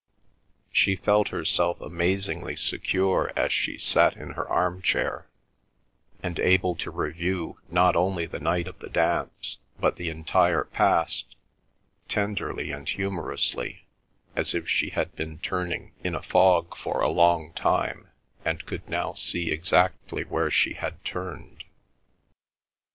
[0.71, 5.27] She felt herself amazingly secure as she sat in her arm chair,
[6.23, 11.35] and able to review not only the night of the dance, but the entire past,
[12.09, 13.85] tenderly and humorously,
[14.35, 18.07] as if she had been turning in a fog for a long time,
[18.43, 21.63] and could now see exactly where she had turned.